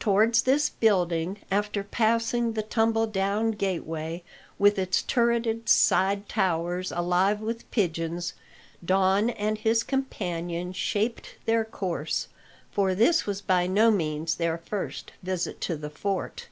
Towards 0.00 0.44
this 0.44 0.70
building, 0.70 1.40
after 1.50 1.84
passing 1.84 2.54
the 2.54 2.62
tumble 2.62 3.06
down 3.06 3.50
gateway, 3.50 4.22
with 4.58 4.78
its 4.78 5.02
turreted 5.02 5.68
side 5.68 6.30
towers 6.30 6.90
alive 6.90 7.42
with 7.42 7.70
pigeons, 7.70 8.32
Don 8.82 9.28
and 9.28 9.58
his 9.58 9.82
companion 9.82 10.72
shaped 10.72 11.34
their 11.44 11.62
course; 11.62 12.28
for 12.70 12.94
this 12.94 13.26
was 13.26 13.42
by 13.42 13.66
no 13.66 13.90
means 13.90 14.36
their 14.36 14.56
first 14.56 15.12
visit 15.22 15.60
to 15.60 15.76
the 15.76 15.90
fort. 15.90 16.48